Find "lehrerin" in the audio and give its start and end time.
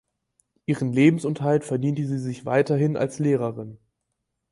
3.19-3.77